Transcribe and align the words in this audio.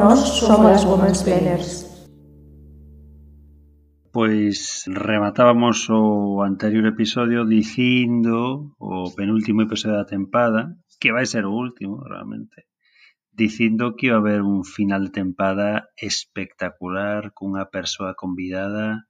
Nós 0.00 0.40
somos 0.40 0.80
as 0.80 0.84
Women's 0.88 1.22
Planners. 1.22 1.84
Pois 4.10 4.88
rematábamos 4.88 5.92
o 5.92 6.40
anterior 6.40 6.86
episodio 6.86 7.44
dicindo 7.44 8.72
o 8.80 9.12
penúltimo 9.12 9.60
episodio 9.60 10.00
da 10.00 10.08
tempada, 10.08 10.72
que 10.98 11.12
vai 11.12 11.26
ser 11.26 11.44
o 11.44 11.52
último 11.52 12.00
realmente, 12.00 12.64
dicindo 13.28 13.92
que 13.92 14.08
iba 14.08 14.16
a 14.16 14.20
haber 14.24 14.40
un 14.40 14.64
final 14.64 15.04
de 15.04 15.12
tempada 15.20 15.92
espectacular 16.00 17.36
cunha 17.36 17.68
persoa 17.68 18.16
convidada 18.16 19.04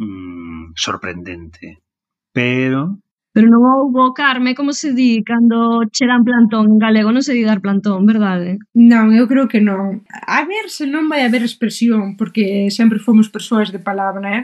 mmm, 0.00 0.72
sorprendente. 0.72 1.84
Pero 2.32 2.96
Pero 3.32 3.46
non 3.46 3.62
houbo, 3.62 4.10
Carme, 4.10 4.58
como 4.58 4.74
se 4.74 4.90
di 4.90 5.22
cando 5.22 5.86
che 5.94 6.02
dan 6.06 6.26
plantón 6.26 6.66
en 6.66 6.78
galego? 6.82 7.14
Non 7.14 7.22
se 7.22 7.30
di 7.30 7.46
dar 7.46 7.62
plantón, 7.62 8.02
verdade? 8.02 8.58
Eh? 8.58 8.58
Non, 8.74 9.14
eu 9.14 9.30
creo 9.30 9.46
que 9.46 9.62
non. 9.62 10.02
A 10.10 10.42
ver 10.42 10.66
se 10.66 10.90
non 10.90 11.06
vai 11.06 11.22
haber 11.22 11.46
expresión, 11.46 12.18
porque 12.18 12.66
sempre 12.74 12.98
fomos 12.98 13.30
persoas 13.30 13.70
de 13.70 13.78
palabra, 13.78 14.26
eh? 14.34 14.42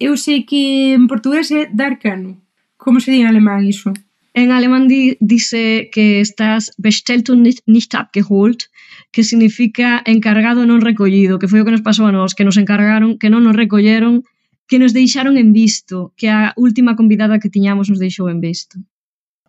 Eu 0.00 0.16
sei 0.16 0.48
que 0.48 0.96
en 0.96 1.04
portugués 1.04 1.52
é 1.52 1.68
dar 1.68 2.00
cano. 2.00 2.40
Como 2.80 2.96
se 2.96 3.12
di 3.12 3.20
en 3.20 3.28
alemán 3.28 3.60
iso? 3.68 3.92
En 4.32 4.50
alemán 4.50 4.88
di, 4.88 5.20
dice 5.20 5.92
que 5.92 6.18
estás 6.24 6.72
bestellt 6.80 7.28
und 7.28 7.44
nicht, 7.44 7.60
nicht 7.68 7.94
abgeholt, 7.94 8.72
que 9.12 9.22
significa 9.22 10.02
encargado 10.04 10.66
non 10.66 10.80
recollido, 10.80 11.38
que 11.38 11.46
foi 11.46 11.60
o 11.60 11.64
que 11.68 11.76
nos 11.76 11.86
pasou 11.86 12.08
a 12.08 12.14
nós, 12.16 12.34
que 12.34 12.42
nos 12.42 12.56
encargaron, 12.56 13.20
que 13.20 13.30
non 13.30 13.44
nos 13.44 13.54
recolleron 13.54 14.24
que 14.68 14.78
nos 14.78 14.92
deixaron 14.92 15.36
en 15.36 15.52
visto, 15.52 16.12
que 16.16 16.28
a 16.30 16.52
última 16.56 16.96
convidada 16.96 17.38
que 17.38 17.52
tiñamos 17.52 17.88
nos 17.90 18.00
deixou 18.00 18.28
en 18.28 18.40
visto. 18.40 18.80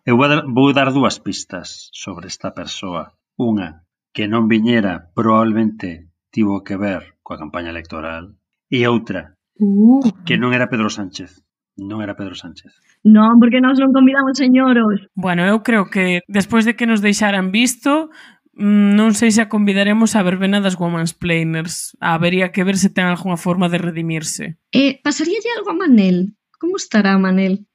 Eu 0.06 0.16
vou 0.18 0.70
dar 0.72 0.92
dúas 0.92 1.18
pistas 1.18 1.90
sobre 1.90 2.28
esta 2.28 2.54
persoa. 2.54 3.16
Unha, 3.36 3.82
que 4.14 4.30
non 4.30 4.48
viñera 4.48 5.10
probablemente 5.12 6.08
tivo 6.30 6.62
que 6.62 6.78
ver 6.78 7.18
coa 7.26 7.40
campaña 7.42 7.74
electoral. 7.74 8.38
E 8.70 8.86
outra, 8.86 9.34
uh. 9.58 10.00
que 10.22 10.38
non 10.38 10.54
era 10.54 10.70
Pedro 10.70 10.88
Sánchez. 10.88 11.42
Non 11.76 12.00
era 12.00 12.16
Pedro 12.16 12.32
Sánchez. 12.38 12.72
Non, 13.04 13.36
porque 13.38 13.60
nós 13.60 13.76
non 13.76 13.92
convidamos 13.92 14.40
señoros. 14.40 15.04
Bueno, 15.12 15.44
eu 15.44 15.60
creo 15.60 15.90
que 15.92 16.24
despois 16.26 16.64
de 16.64 16.72
que 16.78 16.88
nos 16.88 17.04
deixaran 17.04 17.52
visto, 17.52 18.08
Mm, 18.56 18.96
non 18.96 19.12
sei 19.12 19.36
se 19.36 19.44
a 19.44 19.52
convidaremos 19.52 20.16
a 20.16 20.24
verbena 20.24 20.64
das 20.64 20.80
Woman's 20.80 21.12
Planers. 21.12 21.92
Habería 22.00 22.56
que 22.56 22.64
ver 22.64 22.80
se 22.80 22.88
ten 22.88 23.04
algunha 23.04 23.36
forma 23.36 23.68
de 23.68 23.76
redimirse. 23.76 24.56
Eh, 24.72 24.96
pasaríalle 25.04 25.60
algo 25.60 25.70
a 25.70 25.76
Manel. 25.76 26.32
Como 26.56 26.80
estará 26.80 27.20
Manel? 27.20 27.68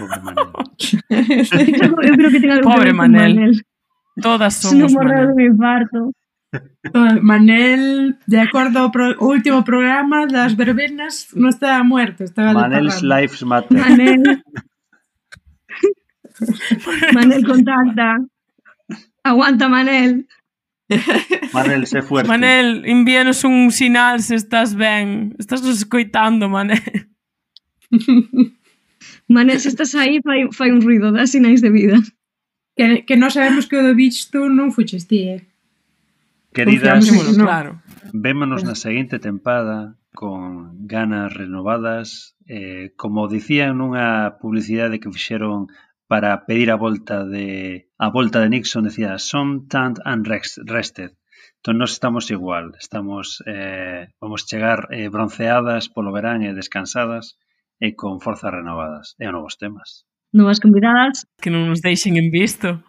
Pobre 0.00 0.20
Manel. 0.24 0.48
Eu 2.08 2.16
creo 2.16 2.32
que 2.32 2.40
ten 2.40 2.48
algo 2.48 2.64
Pobre 2.64 2.90
que 2.90 2.96
Manel. 2.96 3.36
Manel. 3.36 3.54
Todas 4.24 4.56
somos 4.56 4.88
Se 4.88 4.96
Manel. 4.96 5.36
Me 5.36 5.52
parto. 5.52 6.16
Manel, 7.20 8.16
de 8.26 8.40
acordo 8.40 8.80
ao 8.80 8.90
pro, 8.90 9.14
último 9.20 9.62
programa 9.64 10.26
das 10.26 10.56
verbenas, 10.56 11.28
non 11.32 11.48
estaba 11.48 11.80
muerto, 11.80 12.28
estaba 12.28 12.52
Manel's 12.52 13.00
Lives 13.00 13.40
Matter. 13.44 13.72
Manel. 13.72 14.20
Manel 17.16 17.44
contacta. 17.44 18.20
Aguanta, 19.24 19.68
Manel. 19.68 20.26
Manel, 21.54 21.86
sé 21.86 22.02
fuerte. 22.02 22.28
Manel, 22.28 22.82
envíanos 22.86 23.44
un 23.44 23.70
sinal 23.70 24.20
se 24.20 24.34
estás 24.34 24.74
ben. 24.74 25.34
Estás 25.38 25.62
nos 25.62 25.78
escoitando, 25.78 26.48
Manel. 26.48 27.08
Manel, 29.28 29.60
se 29.60 29.68
estás 29.68 29.94
aí, 29.94 30.20
fai, 30.22 30.48
fai 30.52 30.70
un 30.70 30.82
ruido, 30.82 31.12
dá 31.12 31.26
sinais 31.26 31.62
de 31.62 31.70
vida. 31.70 31.98
Que, 32.76 33.04
que 33.04 33.16
non 33.16 33.30
sabemos 33.30 33.68
que 33.68 33.76
o 33.76 33.84
do 33.84 33.92
bicho 33.92 34.48
non 34.48 34.72
fuches 34.72 35.04
ti, 35.04 35.28
eh? 35.28 35.40
Queridas, 36.52 37.08
no. 37.08 37.44
claro. 37.44 37.80
vémonos 38.12 38.64
na 38.64 38.76
seguinte 38.76 39.18
tempada 39.18 39.96
con 40.12 40.86
ganas 40.86 41.32
renovadas. 41.32 42.36
Eh, 42.46 42.92
como 42.96 43.28
dicían 43.28 43.78
nunha 43.80 44.36
publicidade 44.42 45.00
que 45.00 45.08
fixeron 45.08 45.72
para 46.12 46.44
pedir 46.44 46.70
a 46.70 46.76
volta 46.76 47.24
de 47.24 47.88
a 47.96 48.10
volta 48.10 48.40
de 48.40 48.50
Nixon 48.50 48.84
decía 48.84 49.16
some 49.16 49.64
tant 49.66 49.96
and 50.04 50.28
rested. 50.28 51.16
Entón 51.56 51.80
nós 51.80 51.96
estamos 51.96 52.28
igual, 52.28 52.76
estamos 52.76 53.40
eh, 53.48 54.12
vamos 54.20 54.44
chegar 54.44 54.92
eh, 54.92 55.08
bronceadas 55.08 55.88
polo 55.88 56.12
verán 56.12 56.44
e 56.44 56.52
descansadas 56.52 57.40
e 57.80 57.96
con 57.96 58.20
forzas 58.20 58.52
renovadas 58.52 59.16
e 59.16 59.24
novos 59.32 59.56
temas. 59.56 60.04
Novas 60.36 60.60
convidadas 60.60 61.24
que 61.40 61.48
non 61.48 61.64
nos 61.72 61.80
deixen 61.80 62.20
en 62.20 62.28
visto. 62.28 62.84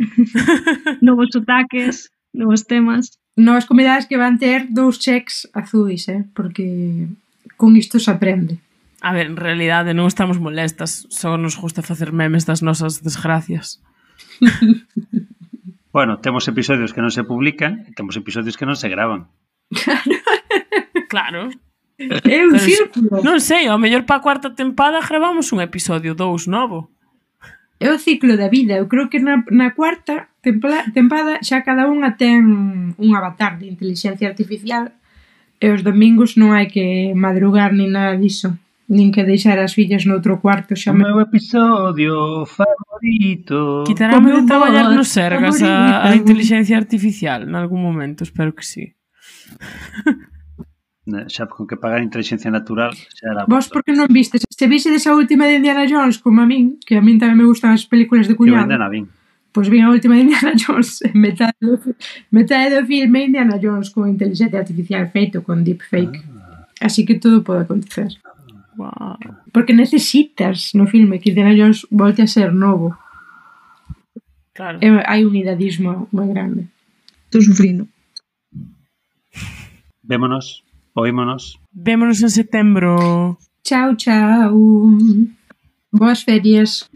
novos 1.04 1.36
sotaques, 1.36 2.08
novos 2.32 2.64
temas. 2.64 3.20
Novas 3.36 3.68
convidadas 3.68 4.08
que 4.08 4.16
van 4.16 4.40
ter 4.40 4.72
dous 4.72 4.96
cheques 4.96 5.44
azuis, 5.52 6.08
eh? 6.08 6.24
porque 6.32 7.12
con 7.60 7.76
isto 7.76 8.00
se 8.00 8.08
aprende. 8.08 8.63
A 9.04 9.12
ver, 9.12 9.28
en 9.28 9.36
realidade 9.36 9.92
non 9.92 10.08
estamos 10.08 10.40
molestas, 10.40 11.04
só 11.12 11.36
nos 11.36 11.60
gusta 11.60 11.84
facer 11.84 12.16
memes 12.16 12.48
das 12.48 12.64
nosas 12.64 13.04
desgracias. 13.04 13.84
bueno, 15.92 16.24
temos 16.24 16.48
episodios 16.48 16.96
que 16.96 17.04
non 17.04 17.12
se 17.12 17.20
publican 17.20 17.84
e 17.84 17.92
temos 17.92 18.16
episodios 18.16 18.56
que 18.56 18.64
non 18.64 18.80
se 18.80 18.88
graban. 18.88 19.28
claro. 21.12 21.52
É 22.00 22.42
un 22.42 22.58
Pero, 22.58 22.58
círculo. 22.58 23.22
Non 23.22 23.38
sei, 23.44 23.68
ao 23.68 23.78
mellor 23.78 24.02
pa 24.08 24.18
cuarta 24.24 24.56
tempada 24.56 24.98
gravamos 25.04 25.52
un 25.54 25.60
episodio 25.60 26.16
dous 26.16 26.48
novo. 26.48 26.90
É 27.78 27.92
o 27.92 28.00
ciclo 28.00 28.40
da 28.40 28.48
vida. 28.48 28.80
Eu 28.80 28.88
creo 28.88 29.12
que 29.12 29.20
na, 29.20 29.44
na 29.52 29.76
cuarta 29.76 30.32
tempada 30.42 31.44
xa 31.44 31.60
cada 31.60 31.86
unha 31.92 32.16
ten 32.16 32.96
un 32.96 33.10
avatar 33.12 33.60
de 33.60 33.68
inteligencia 33.68 34.26
artificial 34.26 34.96
e 35.60 35.70
os 35.70 35.84
domingos 35.84 36.34
non 36.40 36.56
hai 36.56 36.72
que 36.72 37.14
madrugar 37.14 37.70
ni 37.76 37.86
nada 37.86 38.18
diso. 38.18 38.58
Nin 38.88 39.08
que 39.12 39.24
deixar 39.24 39.56
as 39.58 39.72
fillas 39.72 40.04
noutro 40.04 40.40
cuarto 40.40 40.76
xa 40.76 40.92
O 40.92 40.98
meu 40.98 41.16
episodio 41.20 42.44
favorito 42.44 43.84
Quitarame 43.88 44.32
de 44.32 44.42
traballar 44.44 44.92
nos 44.92 45.08
sergas 45.08 45.62
a, 45.64 46.04
a 46.04 46.16
inteligencia 46.16 46.76
artificial 46.76 47.48
en 47.48 47.54
algún 47.56 47.80
momento, 47.80 48.24
espero 48.24 48.52
que 48.52 48.64
sí 48.64 48.92
xa 51.28 51.46
con 51.46 51.66
que 51.66 51.76
pagar 51.76 52.00
inteligencia 52.00 52.50
natural 52.50 52.92
xa 52.96 53.28
era 53.32 53.44
Vos 53.44 53.68
por 53.68 53.84
que 53.84 53.92
non 53.92 54.08
vistes? 54.08 54.44
Se 54.48 54.66
visedes 54.66 55.04
a 55.04 55.12
última 55.12 55.44
de 55.44 55.60
Indiana 55.60 55.84
Jones 55.84 56.16
como 56.16 56.40
a 56.40 56.46
min, 56.48 56.80
que 56.80 56.96
a 56.96 57.02
min 57.04 57.20
tamén 57.20 57.36
me 57.36 57.44
gustan 57.44 57.76
as 57.76 57.84
películas 57.84 58.24
de 58.24 58.34
cuñado. 58.36 58.64
Ainda 58.64 58.80
na 58.80 58.88
vin. 58.88 59.04
Pois 59.52 59.68
vin 59.68 59.84
a 59.84 59.92
última 59.92 60.16
de 60.16 60.24
Indiana 60.24 60.56
Jones, 60.62 61.04
metade 61.12 61.60
do, 61.60 61.76
metade 62.32 62.72
do 62.72 62.82
filme 62.88 63.28
Indiana 63.28 63.60
Jones 63.60 63.92
con 63.92 64.08
inteligencia 64.08 64.56
artificial 64.56 65.04
feito, 65.12 65.44
con 65.44 65.60
deepfake. 65.60 66.24
Ah. 66.24 66.64
Así 66.80 67.04
que 67.04 67.20
todo 67.20 67.44
pode 67.44 67.68
acontecer. 67.68 68.08
Wow. 68.76 69.18
Porque 69.52 69.72
necesitas 69.72 70.74
no 70.74 70.86
filme 70.86 71.18
que 71.20 71.30
Indiana 71.30 71.54
Jones 71.56 71.86
volte 71.90 72.22
a 72.22 72.26
ser 72.26 72.52
novo. 72.52 72.96
Claro. 74.54 74.78
E 74.80 74.88
hai 75.06 75.24
un 75.24 75.34
idadismo 75.34 76.06
moi 76.12 76.26
grande. 76.30 76.70
Estou 77.26 77.42
sufrindo. 77.42 77.88
Vémonos, 80.02 80.62
oímonos. 80.94 81.58
Vémonos 81.72 82.22
en 82.22 82.30
setembro. 82.30 83.38
Chao, 83.64 83.96
chao. 83.96 84.54
Boas 85.90 86.22
ferias. 86.22 86.90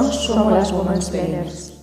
Nós 0.00 0.14
somos 0.14 0.52
as 0.52 0.70
Women's 0.70 1.08
Planners. 1.08 1.77